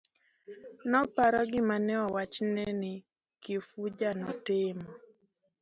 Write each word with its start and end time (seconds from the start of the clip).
Noparo 0.91 1.41
gima 1.51 1.75
ne 1.85 1.95
owachne 2.05 2.65
ni 2.81 2.93
Kifuja 3.43 4.09
notimo. 4.21 4.87